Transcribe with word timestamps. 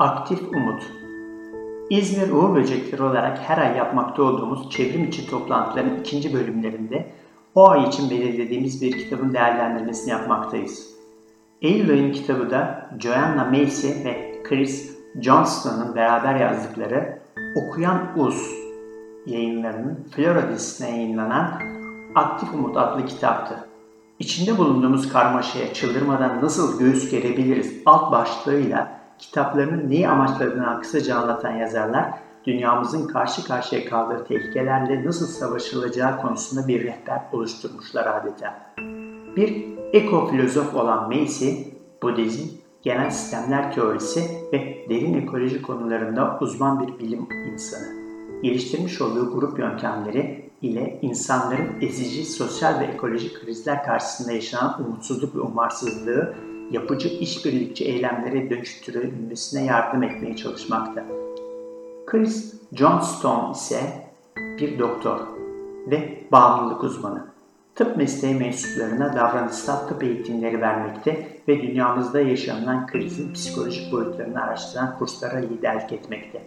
Aktif 0.00 0.42
Umut 0.56 0.82
İzmir 1.90 2.30
Uğur 2.30 2.54
Böcekleri 2.54 3.02
olarak 3.02 3.38
her 3.38 3.58
ay 3.58 3.76
yapmakta 3.76 4.22
olduğumuz 4.22 4.70
çevrim 4.70 5.04
içi 5.04 5.30
toplantıların 5.30 6.00
ikinci 6.00 6.34
bölümlerinde 6.34 7.06
o 7.54 7.68
ay 7.68 7.88
için 7.88 8.10
belirlediğimiz 8.10 8.82
bir 8.82 8.92
kitabın 8.92 9.32
değerlendirmesini 9.32 10.10
yapmaktayız. 10.10 10.86
Eylül 11.62 11.90
ayının 11.90 12.12
kitabı 12.12 12.50
da 12.50 12.90
Joanna 12.98 13.44
Macy 13.44 13.88
ve 14.04 14.42
Chris 14.44 14.96
Johnston'ın 15.20 15.94
beraber 15.94 16.34
yazdıkları 16.34 17.18
Okuyan 17.56 18.18
Uz 18.18 18.50
yayınlarının 19.26 20.06
Flora 20.16 20.52
dizisine 20.52 20.90
yayınlanan 20.90 21.60
Aktif 22.14 22.54
Umut 22.54 22.76
adlı 22.76 23.06
kitaptı. 23.06 23.54
İçinde 24.18 24.58
bulunduğumuz 24.58 25.12
karmaşaya 25.12 25.72
çıldırmadan 25.72 26.42
nasıl 26.42 26.78
göğüs 26.78 27.10
gerebiliriz 27.10 27.82
alt 27.86 28.12
başlığıyla 28.12 28.99
kitaplarının 29.20 29.90
neyi 29.90 30.08
amaçladığını 30.08 30.80
kısaca 30.80 31.16
anlatan 31.16 31.52
yazarlar, 31.52 32.10
dünyamızın 32.46 33.06
karşı 33.06 33.44
karşıya 33.44 33.84
kaldığı 33.84 34.24
tehlikelerle 34.24 35.04
nasıl 35.06 35.26
savaşılacağı 35.26 36.20
konusunda 36.20 36.68
bir 36.68 36.84
rehber 36.84 37.22
oluşturmuşlar 37.32 38.06
adeta. 38.06 38.74
Bir 39.36 39.64
ekofilozof 39.92 40.74
olan 40.74 41.08
Macy, 41.08 41.50
Budizm, 42.02 42.48
genel 42.82 43.10
sistemler 43.10 43.74
teorisi 43.74 44.20
ve 44.52 44.86
derin 44.88 45.14
ekoloji 45.14 45.62
konularında 45.62 46.38
uzman 46.40 46.80
bir 46.80 46.98
bilim 46.98 47.28
insanı. 47.52 48.00
Geliştirmiş 48.42 49.00
olduğu 49.00 49.32
grup 49.32 49.58
yöntemleri 49.58 50.50
ile 50.62 50.98
insanların 51.02 51.80
ezici 51.80 52.24
sosyal 52.24 52.80
ve 52.80 52.84
ekolojik 52.84 53.40
krizler 53.40 53.84
karşısında 53.84 54.32
yaşanan 54.32 54.84
umutsuzluk 54.84 55.36
ve 55.36 55.40
umarsızlığı 55.40 56.34
yapıcı 56.70 57.08
işbirlikçi 57.08 57.84
eylemlere 57.84 58.50
dönüştürülmesine 58.50 59.64
yardım 59.64 60.02
etmeye 60.02 60.36
çalışmakta. 60.36 61.04
Chris 62.06 62.54
Johnstone 62.72 63.50
ise 63.52 63.80
bir 64.58 64.78
doktor 64.78 65.18
ve 65.90 66.24
bağımlılık 66.32 66.84
uzmanı. 66.84 67.26
Tıp 67.74 67.96
mesleği 67.96 68.34
mensuplarına 68.34 69.16
davranışsal 69.16 69.76
tıp 69.76 70.02
eğitimleri 70.02 70.60
vermekte 70.60 71.28
ve 71.48 71.62
dünyamızda 71.62 72.20
yaşanılan 72.20 72.86
krizin 72.86 73.32
psikolojik 73.32 73.92
boyutlarını 73.92 74.42
araştıran 74.42 74.98
kurslara 74.98 75.36
liderlik 75.36 75.92
etmekte. 75.92 76.42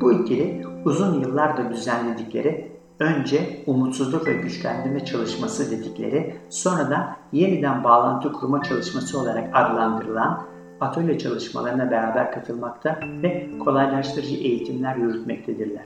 Bu 0.00 0.12
ikili 0.12 0.66
uzun 0.84 1.20
yıllardır 1.20 1.70
düzenledikleri 1.70 2.72
önce 3.02 3.62
umutsuzluk 3.66 4.26
ve 4.26 4.32
güçlendirme 4.32 5.04
çalışması 5.04 5.70
dedikleri, 5.70 6.36
sonra 6.48 6.90
da 6.90 7.16
yeniden 7.32 7.84
bağlantı 7.84 8.32
kurma 8.32 8.62
çalışması 8.62 9.20
olarak 9.20 9.50
adlandırılan 9.52 10.42
atölye 10.80 11.18
çalışmalarına 11.18 11.90
beraber 11.90 12.32
katılmakta 12.32 13.00
ve 13.22 13.50
kolaylaştırıcı 13.64 14.34
eğitimler 14.34 14.96
yürütmektedirler. 14.96 15.84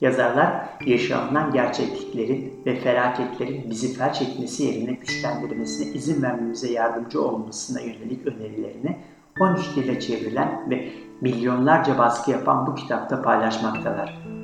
Yazarlar 0.00 0.52
yaşanılan 0.86 1.52
gerçekliklerin 1.52 2.62
ve 2.66 2.76
felaketlerin 2.76 3.70
bizi 3.70 3.94
felç 3.94 4.22
etmesi 4.22 4.64
yerine 4.64 4.92
güçlendirmesine 4.92 5.92
izin 5.92 6.22
vermemize 6.22 6.72
yardımcı 6.72 7.22
olmasına 7.22 7.80
yönelik 7.80 8.26
önerilerini 8.26 8.98
13 9.40 9.76
dile 9.76 10.00
çevrilen 10.00 10.70
ve 10.70 10.88
milyonlarca 11.20 11.98
baskı 11.98 12.30
yapan 12.30 12.66
bu 12.66 12.74
kitapta 12.74 13.22
paylaşmaktalar. 13.22 14.41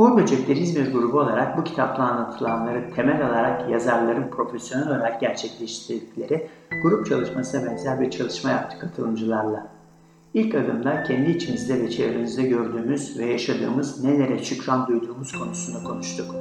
Uğur 0.00 0.16
Böcekleri 0.16 0.58
İzmir 0.58 0.92
grubu 0.92 1.18
olarak 1.18 1.58
bu 1.58 1.64
kitapta 1.64 2.02
anlatılanları 2.02 2.94
temel 2.94 3.26
alarak 3.26 3.70
yazarların 3.70 4.30
profesyonel 4.30 4.88
olarak 4.88 5.20
gerçekleştirdikleri 5.20 6.48
grup 6.82 7.06
çalışmasına 7.06 7.70
benzer 7.70 8.00
bir 8.00 8.10
çalışma 8.10 8.50
yaptık 8.50 8.80
katılımcılarla. 8.80 9.66
İlk 10.34 10.54
adımda 10.54 11.02
kendi 11.02 11.30
içimizde 11.30 11.82
ve 11.82 11.90
çevremizde 11.90 12.42
gördüğümüz 12.42 13.18
ve 13.18 13.26
yaşadığımız 13.26 14.04
nelere 14.04 14.44
şükran 14.44 14.86
duyduğumuz 14.86 15.32
konusunda 15.32 15.88
konuştuk. 15.88 16.34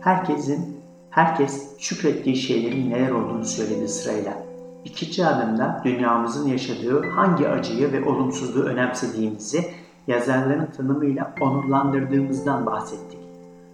Herkesin, 0.00 0.76
herkes 1.10 1.78
şükrettiği 1.78 2.36
şeylerin 2.36 2.90
neler 2.90 3.10
olduğunu 3.10 3.44
söyledi 3.44 3.88
sırayla. 3.88 4.42
İkinci 4.84 5.26
adımda 5.26 5.82
dünyamızın 5.84 6.48
yaşadığı 6.48 7.10
hangi 7.10 7.48
acıyı 7.48 7.92
ve 7.92 8.04
olumsuzluğu 8.04 8.62
önemsediğimizi 8.62 9.64
yazarların 10.08 10.66
tanımıyla 10.66 11.34
onurlandırdığımızdan 11.40 12.66
bahsettik. 12.66 13.18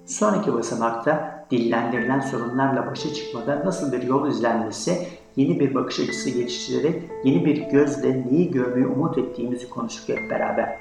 Sonraki 0.06 0.54
basamakta 0.54 1.44
dillendirilen 1.50 2.20
sorunlarla 2.20 2.86
başa 2.86 3.14
çıkmada 3.14 3.62
nasıl 3.64 3.92
bir 3.92 4.02
yol 4.02 4.28
izlenmesi, 4.28 5.06
yeni 5.36 5.60
bir 5.60 5.74
bakış 5.74 6.00
açısı 6.00 6.30
geliştirerek 6.30 7.02
yeni 7.24 7.44
bir 7.44 7.56
gözle 7.56 8.26
neyi 8.26 8.50
görmeyi 8.50 8.86
umut 8.86 9.18
ettiğimizi 9.18 9.70
konuştuk 9.70 10.08
hep 10.08 10.30
beraber. 10.30 10.78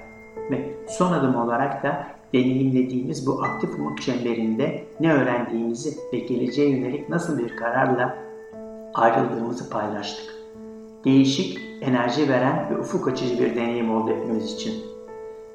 Ve 0.52 0.74
son 0.88 1.14
adım 1.14 1.36
olarak 1.36 1.84
da 1.84 2.08
deneyimlediğimiz 2.34 3.28
bu 3.28 3.44
aktif 3.44 3.80
umut 3.80 4.02
çemberinde 4.02 4.84
ne 5.00 5.14
öğrendiğimizi 5.14 5.98
ve 6.14 6.18
geleceğe 6.18 6.70
yönelik 6.70 7.10
nasıl 7.10 7.38
bir 7.38 7.56
kararla 7.56 8.18
ayrıldığımızı 8.94 9.70
paylaştık. 9.70 10.34
Değişik, 11.06 11.60
enerji 11.82 12.30
veren 12.30 12.70
ve 12.70 12.80
ufuk 12.80 13.08
açıcı 13.08 13.40
bir 13.40 13.56
deneyim 13.56 13.96
oldu 13.96 14.12
hepimiz 14.12 14.54
için. 14.54 14.93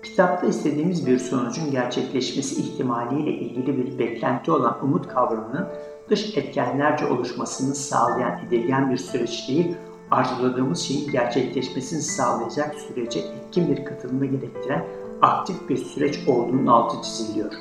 Kitapta 0.02 0.46
istediğimiz 0.46 1.06
bir 1.06 1.18
sonucun 1.18 1.70
gerçekleşmesi 1.70 2.60
ihtimaliyle 2.60 3.30
ilgili 3.30 3.76
bir 3.76 3.98
beklenti 3.98 4.50
olan 4.50 4.84
umut 4.84 5.08
kavramının 5.08 5.68
dış 6.10 6.36
etkenlerce 6.36 7.06
oluşmasını 7.06 7.74
sağlayan 7.74 8.40
edilgen 8.46 8.90
bir 8.90 8.96
süreç 8.96 9.48
değil, 9.48 9.74
arzuladığımız 10.10 10.78
şeyin 10.78 11.12
gerçekleşmesini 11.12 12.02
sağlayacak 12.02 12.74
sürece 12.74 13.20
etkin 13.20 13.76
bir 13.76 13.84
katılımı 13.84 14.26
gerektiren 14.26 14.84
aktif 15.22 15.68
bir 15.68 15.76
süreç 15.76 16.28
olduğunun 16.28 16.66
altı 16.66 17.02
çiziliyor. 17.02 17.52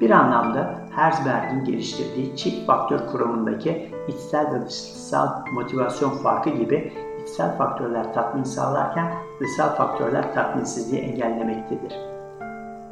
Bir 0.00 0.10
anlamda 0.10 0.80
Herzberg'in 0.90 1.64
geliştirdiği 1.64 2.36
çift 2.36 2.66
faktör 2.66 3.06
kuramındaki 3.06 3.90
içsel 4.08 4.54
ve 4.54 4.66
dışsal 4.66 5.28
motivasyon 5.52 6.10
farkı 6.10 6.50
gibi 6.50 6.92
içsel 7.22 7.56
faktörler 7.58 8.14
tatmin 8.14 8.44
sağlarken 8.44 9.12
dışsal 9.40 9.74
faktörler 9.76 10.34
tatminsizliği 10.34 11.02
engellemektedir. 11.02 11.96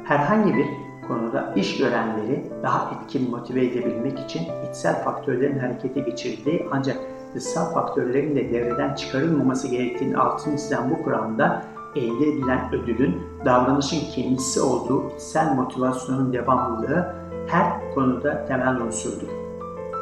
Herhangi 0.03 0.55
bir 0.55 0.65
konuda 1.07 1.53
iş 1.55 1.77
görenleri 1.77 2.51
daha 2.63 2.91
etkin 2.91 3.31
motive 3.31 3.65
edebilmek 3.65 4.19
için 4.19 4.41
içsel 4.69 5.03
faktörlerin 5.03 5.59
harekete 5.59 5.99
geçirdiği 5.99 6.67
ancak 6.71 6.97
dışsal 7.35 7.73
faktörlerin 7.73 8.35
de 8.35 8.53
devreden 8.53 8.95
çıkarılmaması 8.95 9.67
gerektiğini 9.67 10.17
altını 10.17 10.57
çizen 10.57 10.89
bu 10.89 11.03
kuramda 11.03 11.63
elde 11.95 12.27
edilen 12.27 12.73
ödülün 12.73 13.21
davranışın 13.45 14.11
kendisi 14.15 14.61
olduğu 14.61 15.09
içsel 15.15 15.53
motivasyonun 15.55 16.33
devamlılığı 16.33 17.15
her 17.47 17.93
konuda 17.93 18.45
temel 18.45 18.81
unsurdur. 18.81 19.27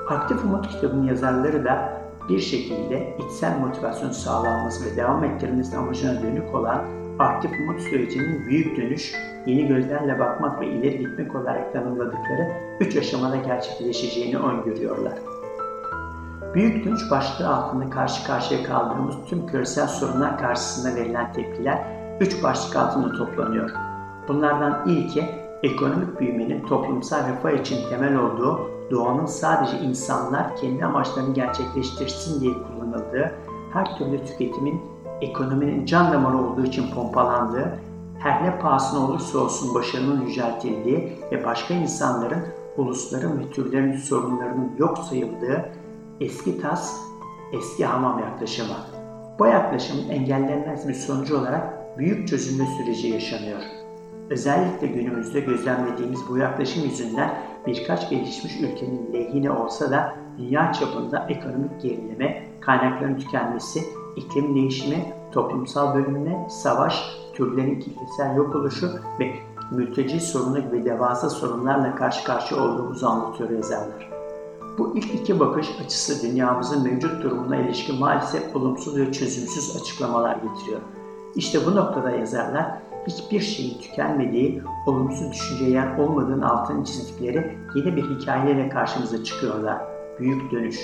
Aktif 0.10 0.44
Umut 0.44 0.68
kitabının 0.68 1.04
yazarları 1.04 1.66
da 1.66 2.02
bir 2.30 2.40
şekilde 2.40 3.18
içsel 3.20 3.60
motivasyon 3.60 4.12
sağlanması 4.12 4.86
ve 4.86 4.96
devam 4.96 5.24
ettirilmesi 5.24 5.78
amacına 5.78 6.22
dönük 6.22 6.56
olan 6.56 6.86
aktif 7.20 7.52
umut 7.52 7.82
sürecinin 7.82 8.46
büyük 8.46 8.78
dönüş, 8.78 9.14
yeni 9.46 9.68
gözlerle 9.68 10.20
bakmak 10.20 10.62
ve 10.62 10.68
ileri 10.68 11.00
gitmek 11.00 11.36
olarak 11.36 11.74
tanımladıkları 11.74 12.52
üç 12.80 12.96
aşamada 12.96 13.36
gerçekleşeceğini 13.36 14.38
öngörüyorlar. 14.38 15.14
Büyük 16.54 16.86
dönüş 16.86 17.12
başlığı 17.12 17.48
altında 17.48 17.90
karşı 17.90 18.28
karşıya 18.28 18.64
kaldığımız 18.64 19.16
tüm 19.30 19.48
küresel 19.48 19.88
sorunlar 19.88 20.38
karşısında 20.38 20.96
verilen 20.96 21.34
tepkiler 21.34 21.80
üç 22.20 22.44
başlık 22.44 22.76
altında 22.76 23.18
toplanıyor. 23.18 23.70
Bunlardan 24.28 24.90
ilki 24.90 25.47
ekonomik 25.64 26.20
büyümenin 26.20 26.68
toplumsal 26.68 27.28
refah 27.30 27.52
için 27.52 27.90
temel 27.90 28.18
olduğu 28.18 28.72
doğanın 28.92 29.26
sadece 29.26 29.80
insanlar 29.80 30.56
kendi 30.56 30.86
amaçlarını 30.86 31.34
gerçekleştirsin 31.34 32.42
diye 32.42 32.54
kullanıldığı, 32.54 33.32
her 33.74 33.98
türlü 33.98 34.26
tüketimin 34.26 34.82
ekonominin 35.22 35.86
can 35.86 36.14
damarı 36.14 36.38
olduğu 36.38 36.66
için 36.66 36.92
pompalandığı, 36.92 37.80
her 38.20 38.44
ne 38.44 38.60
pahasına 38.60 39.06
olursa 39.06 39.40
olsun 39.40 39.76
başarının 39.76 40.22
yüceltildiği 40.22 41.14
ve 41.32 41.46
başka 41.46 41.74
insanların, 41.74 42.44
ulusların 42.78 43.40
ve 43.40 43.50
türlerin 43.52 43.98
sorunlarının 43.98 44.72
yok 44.78 44.98
sayıldığı 44.98 45.66
eski 46.22 46.62
tas, 46.62 46.96
eski 47.54 47.86
hamam 47.86 48.20
yaklaşımı. 48.20 48.76
Bu 49.40 49.46
yaklaşımın 49.46 50.10
engellenmez 50.10 50.88
bir 50.88 50.94
sonucu 50.94 51.40
olarak 51.40 51.98
büyük 51.98 52.28
çözülme 52.28 52.66
süreci 52.78 53.08
yaşanıyor. 53.08 53.87
Özellikle 54.30 54.88
günümüzde 54.88 55.40
gözlemlediğimiz 55.40 56.20
bu 56.30 56.38
yaklaşım 56.38 56.84
yüzünden 56.84 57.42
birkaç 57.68 58.10
gelişmiş 58.10 58.54
ülkenin 58.62 59.14
lehine 59.14 59.52
olsa 59.52 59.92
da 59.92 60.16
dünya 60.38 60.74
çapında 60.74 61.28
ekonomik 61.30 61.82
gerileme, 61.82 62.44
kaynakların 62.60 63.20
tükenmesi, 63.20 63.84
iklim 64.16 64.56
değişimi, 64.56 65.14
toplumsal 65.32 65.96
bölünme, 65.96 66.48
savaş, 66.50 67.18
türlerin 67.34 67.80
kitlesel 67.80 68.36
yok 68.36 68.56
oluşu 68.56 68.90
ve 69.20 69.34
mülteci 69.72 70.20
sorunu 70.20 70.60
gibi 70.60 70.86
devasa 70.86 71.30
sorunlarla 71.30 71.96
karşı 71.96 72.24
karşıya 72.24 72.62
olduğumuzu 72.62 73.08
anlatıyor 73.08 73.50
yazarlar. 73.50 74.10
Bu 74.78 74.98
ilk 74.98 75.14
iki 75.14 75.40
bakış 75.40 75.68
açısı 75.86 76.28
dünyamızın 76.28 76.84
mevcut 76.84 77.24
durumuna 77.24 77.56
ilişkin 77.56 78.00
maalesef 78.00 78.56
olumsuz 78.56 78.98
ve 78.98 79.12
çözümsüz 79.12 79.76
açıklamalar 79.82 80.36
getiriyor. 80.36 80.82
İşte 81.36 81.66
bu 81.66 81.76
noktada 81.76 82.12
yazarlar 82.12 82.87
hiçbir 83.08 83.40
şeyin 83.40 83.82
tükenmediği, 83.82 84.62
olumsuz 84.86 85.32
düşünceye 85.32 85.72
yer 85.72 85.98
olmadığının 85.98 86.42
altını 86.42 86.86
çizdikleri 86.86 87.58
yeni 87.76 87.96
bir 87.96 88.04
hikayeyle 88.04 88.70
karşımıza 88.70 89.24
çıkıyorlar. 89.24 89.78
Büyük 90.20 90.52
dönüş. 90.52 90.80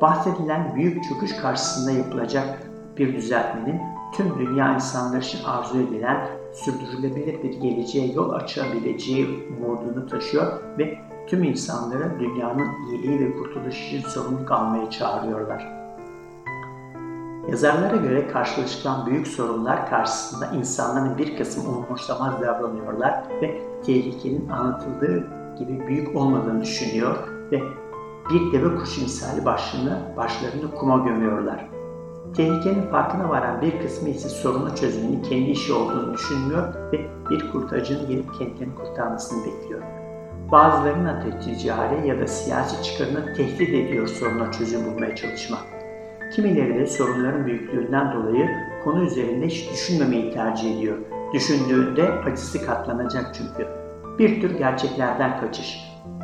Bahsedilen 0.00 0.74
büyük 0.74 1.04
çöküş 1.04 1.36
karşısında 1.36 1.90
yapılacak 1.90 2.58
bir 2.96 3.14
düzeltmenin 3.14 3.80
tüm 4.14 4.38
dünya 4.38 4.74
insanları 4.74 5.20
için 5.20 5.44
arzu 5.44 5.78
edilen 5.78 6.28
sürdürülebilir 6.52 7.42
bir 7.42 7.60
geleceğe 7.60 8.12
yol 8.12 8.30
açabileceği 8.30 9.26
umudunu 9.58 10.06
taşıyor 10.06 10.52
ve 10.78 10.98
tüm 11.26 11.44
insanları 11.44 12.20
dünyanın 12.20 12.68
iyiliği 12.90 13.20
ve 13.20 13.36
kurtuluşu 13.36 13.84
için 13.84 14.08
sorumluluk 14.08 14.50
almaya 14.50 14.90
çağırıyorlar. 14.90 15.77
Yazarlara 17.48 17.96
göre 17.96 18.28
karşılaşılan 18.28 19.06
büyük 19.06 19.28
sorunlar 19.28 19.90
karşısında 19.90 20.46
insanların 20.46 21.18
bir 21.18 21.36
kısmı 21.36 21.78
umursamaz 21.78 22.40
davranıyorlar 22.40 23.24
ve 23.42 23.60
tehlikenin 23.86 24.48
anlatıldığı 24.48 25.26
gibi 25.58 25.86
büyük 25.86 26.16
olmadığını 26.16 26.62
düşünüyor 26.62 27.16
ve 27.52 27.62
bir 28.30 28.52
deve 28.52 28.76
kuşu 28.76 29.02
misali 29.02 29.44
başını, 29.44 29.98
başlarını 30.16 30.74
kuma 30.74 30.96
gömüyorlar. 30.96 31.68
Tehlikenin 32.36 32.90
farkına 32.90 33.28
varan 33.28 33.62
bir 33.62 33.82
kısmı 33.82 34.08
ise 34.08 34.28
sorunu 34.28 34.76
çözmenin 34.76 35.22
kendi 35.22 35.50
işi 35.50 35.72
olduğunu 35.72 36.14
düşünmüyor 36.14 36.74
ve 36.92 37.06
bir 37.30 37.52
kurtarıcının 37.52 38.08
gelip 38.08 38.34
kendilerini 38.38 38.74
kurtarmasını 38.74 39.44
bekliyor. 39.46 39.82
Bazılarının 40.52 41.04
adı 41.04 41.40
ticari 41.40 42.08
ya 42.08 42.20
da 42.20 42.26
siyasi 42.26 42.82
çıkarını 42.82 43.34
tehdit 43.34 43.68
ediyor 43.68 44.06
soruna 44.06 44.52
çözüm 44.52 44.84
bulmaya 44.84 45.16
çalışmak. 45.16 45.77
Kimileri 46.32 46.78
de 46.78 46.86
sorunların 46.86 47.46
büyüklüğünden 47.46 48.12
dolayı 48.12 48.48
konu 48.84 49.04
üzerinde 49.04 49.46
hiç 49.46 49.70
düşünmemeyi 49.72 50.34
tercih 50.34 50.78
ediyor. 50.78 50.96
Düşündüğünde 51.32 52.10
acısı 52.12 52.66
katlanacak 52.66 53.34
çünkü. 53.34 53.68
Bir 54.18 54.40
tür 54.40 54.58
gerçeklerden 54.58 55.40
kaçış. 55.40 55.78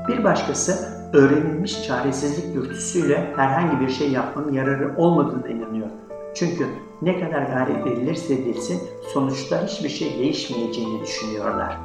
Bir 0.09 0.25
başkası 0.25 0.73
öğrenilmiş 1.13 1.83
çaresizlik 1.87 2.55
dürtüsüyle 2.55 3.33
herhangi 3.37 3.81
bir 3.81 3.89
şey 3.89 4.11
yapmanın 4.11 4.53
yararı 4.53 4.97
olmadığına 4.97 5.49
inanıyor. 5.49 5.87
Çünkü 6.35 6.67
ne 7.03 7.21
kadar 7.21 7.43
gayret 7.43 7.87
edilirse 7.87 8.35
edilsin 8.35 8.83
sonuçta 9.13 9.67
hiçbir 9.67 9.89
şey 9.89 10.19
değişmeyeceğini 10.19 11.03
düşünüyorlar. 11.03 11.79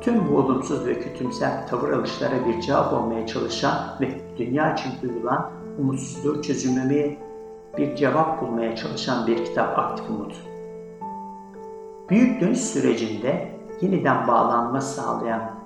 Tüm 0.00 0.28
bu 0.28 0.36
olumsuz 0.36 0.86
ve 0.86 1.00
kötümser 1.00 1.68
tavır 1.68 1.92
alışlara 1.92 2.46
bir 2.46 2.60
cevap 2.60 2.92
olmaya 2.92 3.26
çalışan 3.26 3.74
ve 4.00 4.08
dünya 4.38 4.74
için 4.74 4.90
duyulan 5.02 5.50
umutsuzluğu 5.78 6.42
çözümlemeye 6.42 7.18
bir 7.78 7.96
cevap 7.96 8.42
bulmaya 8.42 8.76
çalışan 8.76 9.26
bir 9.26 9.44
kitap 9.44 9.78
Aktif 9.78 10.10
Umut. 10.10 10.34
Büyük 12.10 12.40
dönüş 12.40 12.60
sürecinde 12.60 13.48
yeniden 13.80 14.28
bağlanma 14.28 14.80
sağlayan 14.80 15.56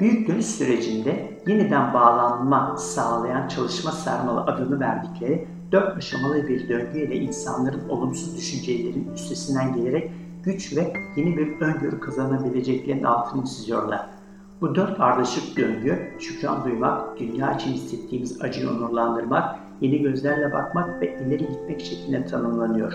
Büyük 0.00 0.28
dönüş 0.28 0.46
sürecinde 0.46 1.38
yeniden 1.46 1.94
bağlanma 1.94 2.76
sağlayan 2.76 3.48
çalışma 3.48 3.90
sarmalı 3.90 4.40
adını 4.40 4.80
verdikleri 4.80 5.48
dört 5.72 5.96
aşamalı 5.96 6.48
bir 6.48 6.68
döngüyle 6.68 7.16
insanların 7.16 7.88
olumsuz 7.88 8.36
düşüncelerin 8.36 9.10
üstesinden 9.14 9.74
gelerek 9.74 10.10
güç 10.42 10.76
ve 10.76 10.92
yeni 11.16 11.36
bir 11.36 11.60
öngörü 11.60 12.00
kazanabileceklerinin 12.00 13.04
altını 13.04 13.44
çiziyorlar. 13.44 14.19
Bu 14.60 14.74
dört 14.74 15.00
ardışık 15.00 15.56
döngü, 15.56 15.98
şükran 16.18 16.64
duymak, 16.64 17.18
dünya 17.18 17.54
için 17.54 17.72
hissettiğimiz 17.72 18.42
acıyı 18.42 18.70
onurlandırmak, 18.70 19.56
yeni 19.80 20.02
gözlerle 20.02 20.52
bakmak 20.52 21.00
ve 21.00 21.18
ileri 21.18 21.48
gitmek 21.48 21.80
şeklinde 21.80 22.26
tanımlanıyor. 22.26 22.92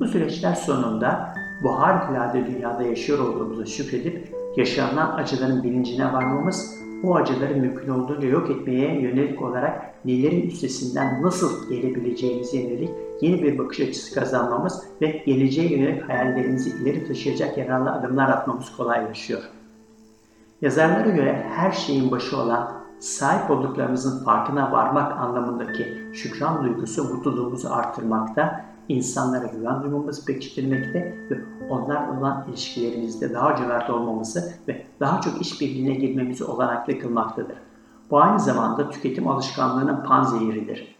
Bu 0.00 0.06
süreçler 0.06 0.54
sonunda 0.54 1.34
bu 1.62 1.80
harikulade 1.80 2.46
dünyada 2.46 2.82
yaşıyor 2.82 3.18
olduğumuza 3.18 3.66
şükredip 3.66 4.34
yaşanan 4.56 5.16
acıların 5.16 5.62
bilincine 5.62 6.12
varmamız, 6.12 6.78
o 7.04 7.16
acıları 7.16 7.56
mümkün 7.56 7.88
olduğunca 7.88 8.28
yok 8.28 8.50
etmeye 8.50 9.00
yönelik 9.00 9.42
olarak 9.42 10.04
nelerin 10.04 10.46
üstesinden 10.46 11.22
nasıl 11.22 11.68
gelebileceğimize 11.68 12.56
yönelik 12.56 12.90
yeni 13.20 13.42
bir 13.42 13.58
bakış 13.58 13.80
açısı 13.80 14.14
kazanmamız 14.14 14.84
ve 15.00 15.22
geleceğe 15.26 15.78
yönelik 15.78 16.08
hayallerimizi 16.08 16.70
ileri 16.70 17.08
taşıyacak 17.08 17.58
yararlı 17.58 17.92
adımlar 17.92 18.28
atmamız 18.28 18.76
kolaylaşıyor. 18.76 19.42
Yazarlara 20.62 21.10
göre 21.10 21.46
her 21.54 21.72
şeyin 21.72 22.10
başı 22.10 22.36
olan 22.36 22.72
sahip 23.00 23.50
olduklarımızın 23.50 24.24
farkına 24.24 24.72
varmak 24.72 25.20
anlamındaki 25.20 26.10
şükran 26.12 26.64
duygusu 26.64 27.04
mutluluğumuzu 27.14 27.68
artırmakta, 27.72 28.64
insanlara 28.88 29.46
güven 29.46 29.82
duymamızı 29.82 30.24
pekiştirmekte 30.24 31.18
ve 31.30 31.34
onlarla 31.70 32.18
olan 32.18 32.46
ilişkilerimizde 32.48 33.34
daha 33.34 33.56
cömert 33.56 33.90
olmamızı 33.90 34.54
ve 34.68 34.86
daha 35.00 35.20
çok 35.20 35.40
işbirliğine 35.42 35.94
girmemizi 35.94 36.44
olanaklı 36.44 36.98
kılmaktadır. 36.98 37.56
Bu 38.10 38.20
aynı 38.20 38.40
zamanda 38.40 38.90
tüketim 38.90 39.28
alışkanlığının 39.28 40.04
panzehiridir. 40.04 40.96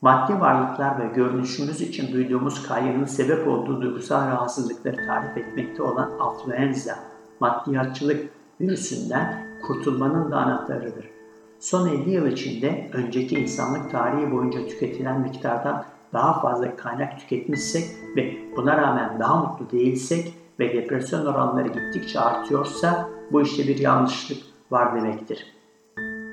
Maddi 0.00 0.40
varlıklar 0.40 0.98
ve 0.98 1.06
görünüşümüz 1.14 1.80
için 1.80 2.12
duyduğumuz 2.12 2.68
kaygının 2.68 3.04
sebep 3.04 3.48
olduğu 3.48 3.82
duygusal 3.82 4.26
rahatsızlıkları 4.26 4.96
tarif 5.06 5.36
etmekte 5.36 5.82
olan 5.82 6.10
afluenza, 6.20 6.94
maddiyatçılık 7.40 8.36
virüsünden 8.60 9.46
kurtulmanın 9.66 10.30
da 10.30 10.36
anahtarıdır. 10.36 11.10
Son 11.58 11.88
50 11.88 12.10
yıl 12.10 12.26
içinde 12.26 12.90
önceki 12.92 13.34
insanlık 13.34 13.90
tarihi 13.90 14.32
boyunca 14.32 14.66
tüketilen 14.66 15.20
miktardan 15.20 15.84
daha 16.12 16.40
fazla 16.40 16.76
kaynak 16.76 17.18
tüketmişsek 17.20 17.84
ve 18.16 18.36
buna 18.56 18.76
rağmen 18.76 19.20
daha 19.20 19.36
mutlu 19.36 19.78
değilsek 19.78 20.34
ve 20.58 20.72
depresyon 20.72 21.26
oranları 21.26 21.68
gittikçe 21.68 22.20
artıyorsa 22.20 23.08
bu 23.32 23.42
işte 23.42 23.68
bir 23.68 23.78
yanlışlık 23.78 24.38
var 24.70 24.96
demektir. 24.96 25.56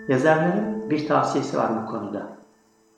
Yazarların 0.08 0.90
bir 0.90 1.08
tavsiyesi 1.08 1.58
var 1.58 1.70
bu 1.82 1.92
konuda. 1.92 2.28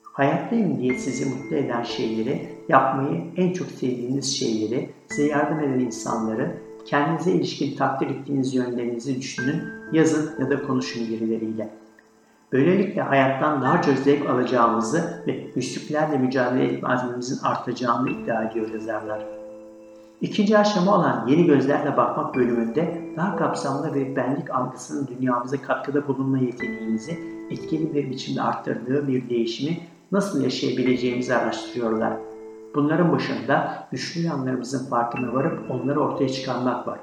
Hayattayım 0.03 0.79
diye 0.79 0.97
sizi 0.97 1.25
mutlu 1.25 1.55
eden 1.55 1.83
şeyleri, 1.83 2.49
yapmayı 2.69 3.23
en 3.37 3.53
çok 3.53 3.67
sevdiğiniz 3.67 4.39
şeyleri, 4.39 4.89
size 5.07 5.27
yardım 5.27 5.59
eden 5.59 5.79
insanları, 5.79 6.57
kendinize 6.85 7.31
ilişkin 7.31 7.77
takdir 7.77 8.09
ettiğiniz 8.09 8.53
yönlerinizi 8.53 9.17
düşünün, 9.17 9.63
yazın 9.91 10.31
ya 10.39 10.49
da 10.49 10.67
konuşun 10.67 11.07
birileriyle. 11.07 11.69
Böylelikle 12.51 13.01
hayattan 13.01 13.81
çok 13.81 13.97
zevk 13.97 14.29
alacağımızı 14.29 15.23
ve 15.27 15.31
güçlüklerle 15.55 16.17
mücadele 16.17 16.65
etme 16.65 16.89
azmimizin 16.89 17.43
artacağını 17.43 18.09
iddia 18.09 18.43
ediyor 18.43 18.69
yazarlar. 18.73 19.25
İkinci 20.21 20.57
aşama 20.57 20.95
olan 20.95 21.27
yeni 21.27 21.45
gözlerle 21.45 21.97
bakmak 21.97 22.35
bölümünde 22.35 23.01
daha 23.17 23.35
kapsamlı 23.35 23.95
bir 23.95 24.15
benlik 24.15 24.51
algısının 24.51 25.07
dünyamıza 25.07 25.61
katkıda 25.61 26.07
bulunma 26.07 26.37
yeteneğimizi 26.37 27.19
etkili 27.49 27.93
bir 27.93 28.09
biçimde 28.09 28.41
arttırdığı 28.41 29.07
bir 29.07 29.29
değişimi 29.29 29.77
nasıl 30.11 30.43
yaşayabileceğimizi 30.43 31.35
araştırıyorlar. 31.35 32.13
Bunların 32.75 33.11
başında 33.11 33.87
güçlü 33.91 34.21
yanlarımızın 34.21 34.89
farkına 34.89 35.33
varıp 35.33 35.71
onları 35.71 35.99
ortaya 35.99 36.29
çıkarmak 36.29 36.87
var. 36.87 36.99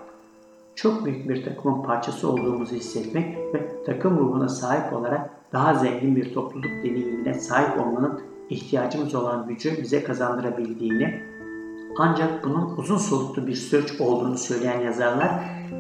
Çok 0.75 1.05
büyük 1.05 1.29
bir 1.29 1.45
takımın 1.45 1.83
parçası 1.83 2.29
olduğumuzu 2.29 2.75
hissetmek 2.75 3.39
ve 3.55 3.85
takım 3.87 4.19
ruhuna 4.19 4.49
sahip 4.49 4.93
olarak 4.93 5.31
daha 5.53 5.75
zengin 5.75 6.17
bir 6.17 6.35
topluluk 6.35 6.71
deneyimine 6.85 7.35
sahip 7.35 7.81
olmanın 7.81 8.21
ihtiyacımız 8.51 9.15
olan 9.15 9.47
gücü 9.49 9.83
bize 9.83 10.05
kazandırabildiğini 10.05 11.21
ancak 11.99 12.45
bunun 12.45 12.77
uzun 12.77 12.99
soluklu 12.99 13.47
bir 13.47 13.55
süreç 13.55 14.01
olduğunu 14.01 14.39
söyleyen 14.39 14.81
yazarlar 14.81 15.31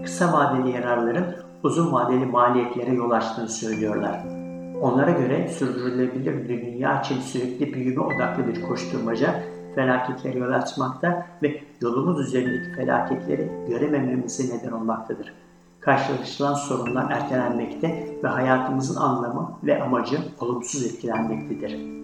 kısa 0.04 0.32
vadeli 0.32 0.70
yararların 0.70 1.26
uzun 1.62 1.92
vadeli 1.92 2.26
maliyetlere 2.26 2.94
yol 2.94 3.10
açtığını 3.10 3.48
söylüyorlar. 3.48 4.24
Onlara 4.82 5.10
göre 5.10 5.48
sürdürülebilir 5.48 6.48
dünya 6.48 7.00
için 7.00 7.20
sürekli 7.20 7.74
büyüme 7.74 8.00
odaklı 8.00 8.46
bir 8.46 8.62
koşturmaca 8.62 9.51
felaketlere 9.74 10.38
yol 10.38 10.52
açmakta 10.52 11.26
ve 11.42 11.62
yolumuz 11.80 12.20
üzerindeki 12.20 12.72
felaketleri 12.72 13.48
göremememize 13.68 14.56
neden 14.56 14.72
olmaktadır. 14.72 15.32
Karşılaşılan 15.80 16.54
sorunlar 16.54 17.10
ertelenmekte 17.10 18.18
ve 18.24 18.28
hayatımızın 18.28 18.96
anlamı 18.96 19.58
ve 19.64 19.82
amacı 19.82 20.18
olumsuz 20.40 20.84
etkilenmektedir. 20.86 22.02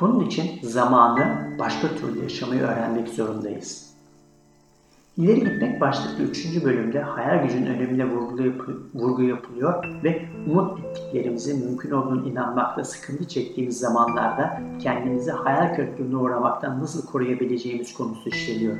Bunun 0.00 0.26
için 0.26 0.50
zamanı 0.62 1.56
başka 1.58 1.88
türlü 1.88 2.22
yaşamayı 2.22 2.62
öğrenmek 2.62 3.08
zorundayız. 3.08 3.95
İleri 5.16 5.40
gitmek 5.40 5.80
başlıklı 5.80 6.24
3. 6.24 6.64
bölümde 6.64 7.00
hayal 7.00 7.42
gücünün 7.42 7.66
önemine 7.66 8.10
vurgu, 8.10 8.42
yapı, 8.42 8.78
vurgu 8.94 9.22
yapılıyor 9.22 9.84
ve 10.04 10.22
umut 10.50 10.80
ettiklerimizin 10.80 11.66
mümkün 11.66 11.90
olduğunu 11.90 12.28
inanmakta 12.28 12.84
sıkıntı 12.84 13.28
çektiğimiz 13.28 13.78
zamanlarda 13.78 14.60
kendimizi 14.82 15.30
hayal 15.30 15.74
kırıklığına 15.74 16.20
uğramaktan 16.20 16.80
nasıl 16.80 17.06
koruyabileceğimiz 17.06 17.94
konusu 17.94 18.28
işleniyor. 18.28 18.76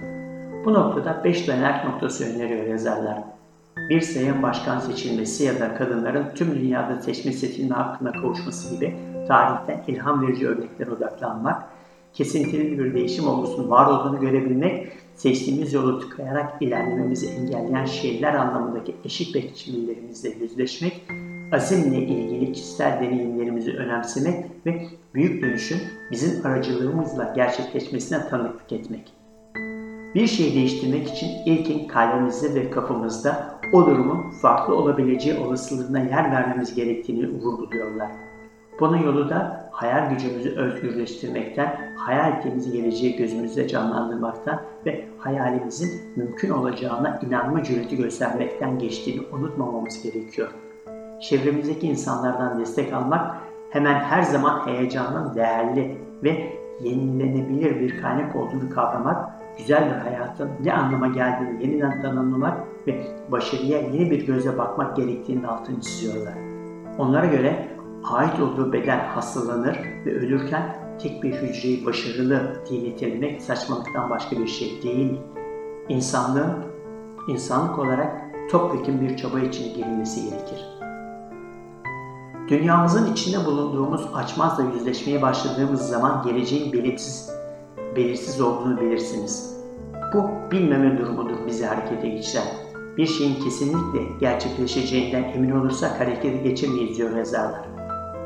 Bu 0.64 0.74
noktada 0.74 1.24
5 1.24 1.48
dönek 1.48 1.84
noktası 1.84 2.34
öneriyor 2.34 2.66
yazarlar. 2.66 3.18
bir 3.90 4.00
sayın 4.00 4.42
başkan 4.42 4.78
seçilmesi 4.78 5.44
ya 5.44 5.60
da 5.60 5.74
kadınların 5.74 6.26
tüm 6.34 6.54
dünyada 6.54 7.00
seçme 7.00 7.32
seçilme 7.32 7.74
hakkına 7.74 8.12
kavuşması 8.12 8.74
gibi 8.74 8.96
tarihten 9.28 9.84
ilham 9.86 10.22
verici 10.22 10.48
örneklere 10.48 10.90
odaklanmak, 10.90 11.62
kesintili 12.12 12.78
bir 12.78 12.94
değişim 12.94 13.28
olgusunun 13.28 13.70
var 13.70 13.86
olduğunu 13.86 14.20
görebilmek, 14.20 15.05
seçtiğimiz 15.16 15.72
yolu 15.72 16.00
tıkayarak 16.00 16.62
ilerlememizi 16.62 17.26
engelleyen 17.26 17.84
şeyler 17.84 18.34
anlamındaki 18.34 18.94
eşik 19.04 19.34
bekçilerimizle 19.34 20.28
yüzleşmek, 20.28 21.02
azimle 21.52 21.98
ilgili 21.98 22.52
kişisel 22.52 23.00
deneyimlerimizi 23.00 23.72
önemsemek 23.72 24.44
ve 24.66 24.82
büyük 25.14 25.42
dönüşün 25.42 25.78
bizim 26.10 26.46
aracılığımızla 26.46 27.32
gerçekleşmesine 27.36 28.28
tanıklık 28.28 28.72
etmek. 28.72 29.12
Bir 30.14 30.26
şeyi 30.26 30.54
değiştirmek 30.54 31.08
için 31.08 31.28
ilkin 31.46 31.88
kalbimizde 31.88 32.54
ve 32.54 32.70
kafamızda 32.70 33.60
o 33.72 33.86
durumun 33.86 34.30
farklı 34.30 34.74
olabileceği 34.74 35.38
olasılığına 35.38 35.98
yer 35.98 36.30
vermemiz 36.30 36.74
gerektiğini 36.74 37.28
vurguluyorlar. 37.28 38.10
Bunun 38.80 38.96
yolu 38.96 39.28
da 39.28 39.65
hayal 39.76 40.10
gücümüzü 40.10 40.56
özgürleştirmekten, 40.56 41.94
hayal 41.96 42.32
ettiğimiz 42.32 42.72
geleceği 42.72 43.16
gözümüzde 43.16 43.68
canlandırmaktan 43.68 44.60
ve 44.86 45.04
hayalimizin 45.18 46.00
mümkün 46.16 46.50
olacağına 46.50 47.20
inanma 47.26 47.62
cüreti 47.62 47.96
göstermekten 47.96 48.78
geçtiğini 48.78 49.22
unutmamamız 49.32 50.02
gerekiyor. 50.02 50.48
Çevremizdeki 51.20 51.86
insanlardan 51.86 52.60
destek 52.60 52.92
almak 52.92 53.36
hemen 53.70 53.94
her 53.94 54.22
zaman 54.22 54.66
heyecanın 54.66 55.34
değerli 55.34 55.98
ve 56.22 56.52
yenilenebilir 56.80 57.80
bir 57.80 58.00
kaynak 58.00 58.36
olduğunu 58.36 58.70
kavramak, 58.74 59.30
güzel 59.58 59.86
bir 59.86 60.10
hayatın 60.10 60.50
ne 60.64 60.72
anlama 60.72 61.06
geldiğini 61.06 61.62
yeniden 61.62 62.02
tanımlamak 62.02 62.58
ve 62.86 63.06
başarıya 63.28 63.78
yeni 63.78 64.10
bir 64.10 64.26
göze 64.26 64.58
bakmak 64.58 64.96
gerektiğini 64.96 65.46
altını 65.46 65.80
çiziyorlar. 65.80 66.34
Onlara 66.98 67.26
göre 67.26 67.75
ait 68.06 68.40
olduğu 68.40 68.72
beden 68.72 68.98
hastalanır 68.98 69.78
ve 70.06 70.16
ölürken 70.16 70.76
tek 70.98 71.22
bir 71.22 71.32
hücreyi 71.32 71.86
başarılı 71.86 72.62
diye 72.68 72.84
nitelemek 72.84 73.42
saçmalıktan 73.42 74.10
başka 74.10 74.38
bir 74.38 74.46
şey 74.46 74.82
değil. 74.82 75.20
İnsanlığın, 75.88 76.54
insanlık 77.28 77.78
olarak 77.78 78.26
topyekun 78.50 79.00
bir 79.00 79.16
çaba 79.16 79.40
içine 79.40 79.68
girilmesi 79.68 80.24
gerekir. 80.24 80.76
Dünyamızın 82.48 83.12
içinde 83.12 83.46
bulunduğumuz 83.46 84.06
açmazla 84.14 84.64
yüzleşmeye 84.64 85.22
başladığımız 85.22 85.88
zaman 85.88 86.22
geleceğin 86.22 86.72
belirsiz, 86.72 87.30
belirsiz 87.96 88.40
olduğunu 88.40 88.80
bilirsiniz. 88.80 89.56
Bu 90.14 90.50
bilmeme 90.50 90.98
durumudur 90.98 91.36
bizi 91.46 91.66
harekete 91.66 92.08
geçiren. 92.08 92.46
Bir 92.96 93.06
şeyin 93.06 93.34
kesinlikle 93.34 94.00
gerçekleşeceğinden 94.20 95.24
emin 95.24 95.50
olursak 95.50 96.00
harekete 96.00 96.36
geçemeyiz 96.36 96.98
diyor 96.98 97.16
yazarlar. 97.16 97.75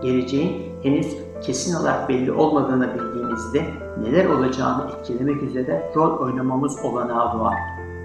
Geleceğin 0.02 0.72
henüz 0.82 1.16
kesin 1.42 1.74
olarak 1.74 2.08
belli 2.08 2.32
olmadığını 2.32 2.94
bildiğimizde 2.94 3.64
neler 4.02 4.24
olacağını 4.24 4.90
etkilemek 4.92 5.42
üzere 5.42 5.92
rol 5.96 6.18
oynamamız 6.18 6.84
olanağı 6.84 7.38
doğar. 7.38 7.58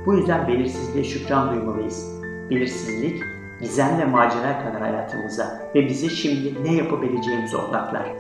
Bu 0.06 0.14
yüzden 0.14 0.48
belirsizliğe 0.48 1.04
şükran 1.04 1.56
duymalıyız. 1.56 2.22
Belirsizlik 2.50 3.24
gizem 3.62 4.00
ve 4.00 4.06
macera 4.06 4.64
kadar 4.64 4.82
hayatımıza 4.82 5.62
ve 5.76 5.88
bizi 5.88 6.10
şimdi 6.10 6.64
ne 6.64 6.74
yapabileceğimize 6.74 7.58
odaklar. 7.58 8.14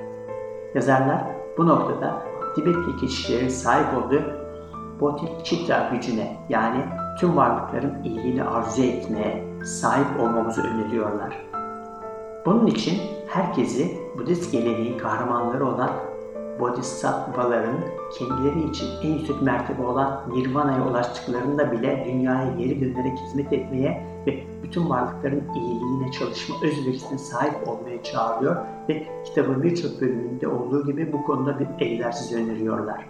Yazarlar 0.75 1.23
bu 1.57 1.67
noktada 1.67 2.23
Tibetli 2.55 2.97
kişilerin 2.99 3.47
sahip 3.47 3.87
olduğu 3.97 4.23
Bodhicitta 4.99 5.89
gücüne 5.91 6.37
yani 6.49 6.85
tüm 7.19 7.37
varlıkların 7.37 8.03
iyiliğini 8.03 8.43
arzu 8.43 8.83
etmeye 8.83 9.43
sahip 9.65 10.19
olmamızı 10.19 10.61
öneriyorlar. 10.61 11.45
Bunun 12.45 12.67
için 12.67 13.01
herkesi 13.27 13.97
Budist 14.17 14.51
geleneğin 14.51 14.97
kahramanları 14.97 15.67
olan 15.67 15.91
Bodhisattvaların 16.59 17.77
kendileri 18.17 18.69
için 18.69 18.87
en 19.03 19.09
yüksek 19.09 19.41
mertebe 19.41 19.83
olan 19.83 20.23
Nirvana'ya 20.33 20.87
ulaştıklarında 20.87 21.71
bile 21.71 22.03
dünyaya 22.07 22.51
geri 22.57 22.81
dönerek 22.81 23.19
hizmet 23.19 23.53
etmeye 23.53 24.03
ve 24.27 24.43
bütün 24.63 24.89
varlıkların 24.89 25.43
iyiliğine 25.55 26.11
çalışma 26.11 26.55
özverisine 26.63 27.17
sahip 27.17 27.67
olmaya 27.67 28.03
çağırıyor 28.03 28.55
ve 28.89 29.07
kitabın 29.25 29.63
birçok 29.63 30.01
bölümünde 30.01 30.47
olduğu 30.47 30.85
gibi 30.85 31.13
bu 31.13 31.23
konuda 31.23 31.59
bir 31.59 31.67
egzersiz 31.79 32.33
öneriyorlar. 32.33 33.09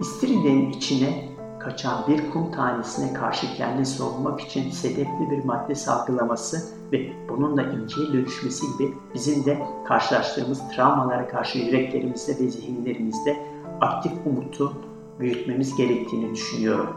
İstiridyenin 0.00 0.70
içine 0.70 1.28
kaçan 1.58 2.04
bir 2.08 2.30
kum 2.30 2.52
tanesine 2.52 3.12
karşı 3.12 3.56
kendini 3.56 3.86
savunmak 3.86 4.40
için 4.40 4.70
sedefli 4.70 5.30
bir 5.30 5.44
madde 5.44 5.74
salgılaması 5.74 6.78
ve 6.92 7.12
bununla 7.28 7.62
inceye 7.62 8.12
dönüşmesi 8.12 8.66
gibi 8.78 8.94
bizim 9.14 9.44
de 9.44 9.66
karşılaştığımız 9.88 10.62
travmalara 10.76 11.28
karşı 11.28 11.58
yüreklerimizde 11.58 12.32
ve 12.32 12.50
zihinlerimizde 12.50 13.36
aktif 13.80 14.12
umutu 14.26 14.72
büyütmemiz 15.20 15.76
gerektiğini 15.76 16.34
düşünüyorum. 16.34 16.96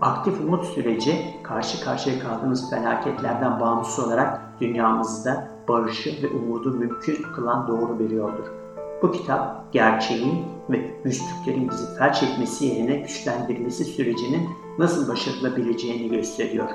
Aktif 0.00 0.40
umut 0.40 0.64
süreci 0.64 1.34
karşı 1.42 1.84
karşıya 1.84 2.18
kaldığımız 2.18 2.70
felaketlerden 2.70 3.60
bağımsız 3.60 4.04
olarak 4.04 4.40
dünyamızda 4.60 5.48
barışı 5.68 6.22
ve 6.22 6.28
umudu 6.28 6.70
mümkün 6.70 7.22
kılan 7.34 7.68
doğru 7.68 7.98
bir 7.98 8.10
yoldur. 8.10 8.67
Bu 9.02 9.12
kitap 9.12 9.72
gerçeğin 9.72 10.44
ve 10.70 10.90
güçlüklerin 11.04 11.70
bizi 11.70 11.98
felç 11.98 12.22
etmesi 12.22 12.66
yerine 12.66 12.96
güçlendirmesi 12.96 13.84
sürecinin 13.84 14.48
nasıl 14.78 15.08
başarılabileceğini 15.08 16.08
gösteriyor. 16.08 16.68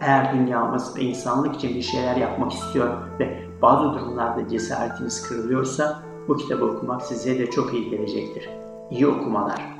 Eğer 0.00 0.34
dünyamız 0.34 0.96
ve 0.96 1.00
insanlık 1.00 1.56
için 1.56 1.74
bir 1.74 1.82
şeyler 1.82 2.16
yapmak 2.16 2.52
istiyor 2.52 2.88
ve 3.20 3.48
bazı 3.62 3.92
durumlarda 3.92 4.48
cesaretiniz 4.48 5.28
kırılıyorsa 5.28 6.02
bu 6.28 6.36
kitabı 6.36 6.64
okumak 6.64 7.02
size 7.02 7.38
de 7.38 7.50
çok 7.50 7.74
iyi 7.74 7.90
gelecektir. 7.90 8.50
İyi 8.90 9.06
okumalar. 9.06 9.73